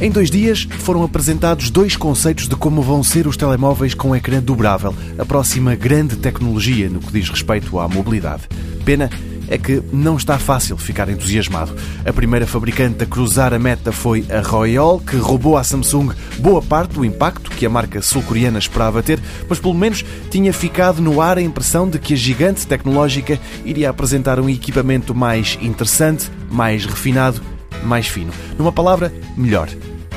Em 0.00 0.10
dois 0.10 0.30
dias 0.30 0.66
foram 0.78 1.02
apresentados 1.02 1.68
dois 1.68 1.94
conceitos 1.94 2.48
de 2.48 2.56
como 2.56 2.80
vão 2.80 3.04
ser 3.04 3.26
os 3.26 3.36
telemóveis 3.36 3.92
com 3.92 4.16
ecrã 4.16 4.40
dobrável, 4.40 4.94
a 5.18 5.26
próxima 5.26 5.74
grande 5.74 6.16
tecnologia 6.16 6.88
no 6.88 7.00
que 7.00 7.12
diz 7.12 7.28
respeito 7.28 7.78
à 7.78 7.86
mobilidade. 7.86 8.44
Pena 8.82 9.10
é 9.46 9.58
que 9.58 9.82
não 9.92 10.16
está 10.16 10.38
fácil 10.38 10.78
ficar 10.78 11.10
entusiasmado. 11.10 11.76
A 12.06 12.12
primeira 12.14 12.46
fabricante 12.46 13.04
a 13.04 13.06
cruzar 13.06 13.52
a 13.52 13.58
meta 13.58 13.92
foi 13.92 14.24
a 14.30 14.40
Royol, 14.40 15.00
que 15.00 15.16
roubou 15.16 15.58
à 15.58 15.62
Samsung 15.62 16.14
boa 16.38 16.62
parte 16.62 16.94
do 16.94 17.04
impacto 17.04 17.50
que 17.50 17.66
a 17.66 17.70
marca 17.70 18.00
sul-coreana 18.00 18.58
esperava 18.58 19.02
ter, 19.02 19.20
mas 19.50 19.58
pelo 19.58 19.74
menos 19.74 20.02
tinha 20.30 20.52
ficado 20.52 21.02
no 21.02 21.20
ar 21.20 21.36
a 21.36 21.42
impressão 21.42 21.86
de 21.86 21.98
que 21.98 22.14
a 22.14 22.16
gigante 22.16 22.66
tecnológica 22.66 23.38
iria 23.66 23.90
apresentar 23.90 24.40
um 24.40 24.48
equipamento 24.48 25.14
mais 25.14 25.58
interessante, 25.60 26.30
mais 26.50 26.86
refinado, 26.86 27.42
mais 27.84 28.06
fino. 28.06 28.32
Numa 28.56 28.72
palavra, 28.72 29.12
melhor. 29.36 29.68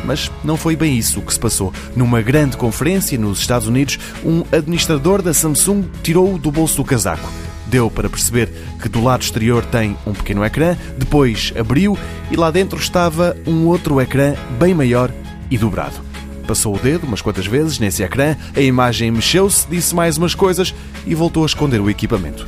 Mas 0.03 0.31
não 0.43 0.57
foi 0.57 0.75
bem 0.75 0.97
isso 0.97 1.21
que 1.21 1.33
se 1.33 1.39
passou. 1.39 1.73
Numa 1.95 2.21
grande 2.21 2.57
conferência 2.57 3.17
nos 3.17 3.39
Estados 3.39 3.67
Unidos, 3.67 3.97
um 4.23 4.43
administrador 4.51 5.21
da 5.21 5.33
Samsung 5.33 5.85
tirou-o 6.01 6.37
do 6.37 6.51
bolso 6.51 6.77
do 6.77 6.83
casaco. 6.83 7.29
Deu 7.67 7.89
para 7.89 8.09
perceber 8.09 8.49
que 8.81 8.89
do 8.89 9.01
lado 9.01 9.23
exterior 9.23 9.65
tem 9.65 9.97
um 10.05 10.13
pequeno 10.13 10.43
ecrã, 10.43 10.77
depois 10.97 11.53
abriu 11.57 11.97
e 12.29 12.35
lá 12.35 12.51
dentro 12.51 12.77
estava 12.77 13.35
um 13.47 13.65
outro 13.65 13.99
ecrã 13.99 14.35
bem 14.59 14.73
maior 14.73 15.11
e 15.49 15.57
dobrado. 15.57 15.95
Passou 16.45 16.75
o 16.75 16.79
dedo 16.79 17.07
umas 17.07 17.21
quantas 17.21 17.47
vezes 17.47 17.79
nesse 17.79 18.03
ecrã, 18.03 18.35
a 18.55 18.59
imagem 18.59 19.09
mexeu-se, 19.09 19.65
disse 19.69 19.95
mais 19.95 20.17
umas 20.17 20.35
coisas 20.35 20.75
e 21.07 21.15
voltou 21.15 21.43
a 21.43 21.45
esconder 21.45 21.79
o 21.79 21.89
equipamento. 21.89 22.45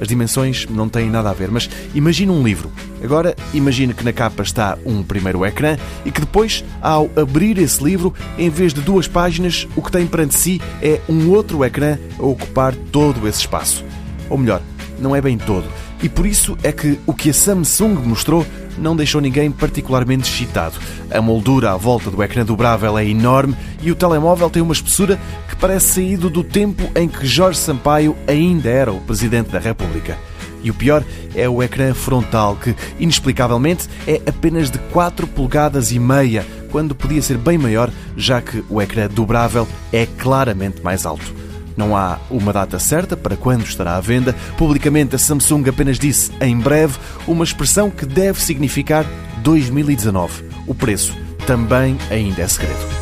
As 0.00 0.08
dimensões 0.08 0.66
não 0.68 0.88
têm 0.88 1.10
nada 1.10 1.30
a 1.30 1.32
ver, 1.32 1.50
mas 1.50 1.68
imagine 1.94 2.30
um 2.30 2.42
livro. 2.42 2.70
Agora 3.02 3.34
imagine 3.54 3.94
que 3.94 4.04
na 4.04 4.12
capa 4.12 4.42
está 4.42 4.76
um 4.84 5.02
primeiro 5.02 5.44
ecrã 5.44 5.76
e 6.04 6.10
que 6.10 6.20
depois, 6.20 6.64
ao 6.80 7.10
abrir 7.16 7.58
esse 7.58 7.82
livro, 7.82 8.14
em 8.38 8.50
vez 8.50 8.74
de 8.74 8.80
duas 8.80 9.08
páginas, 9.08 9.66
o 9.74 9.82
que 9.82 9.92
tem 9.92 10.06
perante 10.06 10.34
si 10.34 10.60
é 10.82 11.00
um 11.08 11.30
outro 11.30 11.64
ecrã 11.64 11.98
a 12.18 12.22
ocupar 12.22 12.74
todo 12.74 13.26
esse 13.26 13.40
espaço. 13.40 13.84
Ou 14.28 14.36
melhor, 14.36 14.60
não 14.98 15.14
é 15.14 15.20
bem 15.20 15.38
todo. 15.38 15.66
E 16.02 16.08
por 16.08 16.26
isso 16.26 16.56
é 16.62 16.70
que 16.72 16.98
o 17.06 17.14
que 17.14 17.30
a 17.30 17.34
Samsung 17.34 17.94
mostrou 18.04 18.46
não 18.78 18.94
deixou 18.94 19.20
ninguém 19.20 19.50
particularmente 19.50 20.30
excitado. 20.30 20.76
A 21.10 21.20
moldura 21.20 21.72
à 21.72 21.76
volta 21.76 22.10
do 22.10 22.22
ecrã 22.22 22.44
dobrável 22.44 22.98
é 22.98 23.06
enorme 23.06 23.56
e 23.82 23.90
o 23.90 23.94
telemóvel 23.94 24.50
tem 24.50 24.62
uma 24.62 24.74
espessura 24.74 25.18
que 25.48 25.56
parece 25.56 25.94
saído 25.94 26.28
do 26.28 26.44
tempo 26.44 26.90
em 26.94 27.08
que 27.08 27.26
Jorge 27.26 27.58
Sampaio 27.58 28.14
ainda 28.26 28.68
era 28.68 28.92
o 28.92 29.00
Presidente 29.00 29.50
da 29.50 29.58
República. 29.58 30.18
E 30.62 30.70
o 30.70 30.74
pior 30.74 31.04
é 31.34 31.48
o 31.48 31.62
ecrã 31.62 31.94
frontal, 31.94 32.56
que 32.56 32.74
inexplicavelmente 32.98 33.88
é 34.06 34.20
apenas 34.26 34.70
de 34.70 34.78
4 34.78 35.26
polegadas 35.26 35.92
e 35.92 35.98
meia, 35.98 36.44
quando 36.70 36.94
podia 36.94 37.22
ser 37.22 37.38
bem 37.38 37.56
maior, 37.56 37.90
já 38.16 38.42
que 38.42 38.64
o 38.68 38.82
ecrã 38.82 39.08
dobrável 39.08 39.66
é 39.92 40.06
claramente 40.06 40.82
mais 40.82 41.06
alto. 41.06 41.45
Não 41.76 41.96
há 41.96 42.18
uma 42.30 42.52
data 42.52 42.78
certa 42.78 43.16
para 43.16 43.36
quando 43.36 43.64
estará 43.64 43.96
à 43.96 44.00
venda. 44.00 44.34
Publicamente, 44.56 45.14
a 45.14 45.18
Samsung 45.18 45.68
apenas 45.68 45.98
disse 45.98 46.32
em 46.40 46.56
breve, 46.58 46.98
uma 47.26 47.44
expressão 47.44 47.90
que 47.90 48.06
deve 48.06 48.40
significar 48.40 49.04
2019. 49.42 50.44
O 50.66 50.74
preço 50.74 51.14
também 51.46 51.96
ainda 52.10 52.42
é 52.42 52.48
segredo. 52.48 52.95